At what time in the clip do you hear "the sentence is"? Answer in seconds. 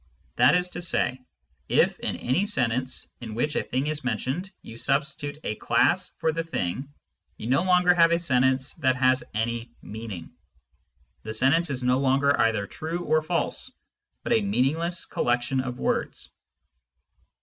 11.21-11.83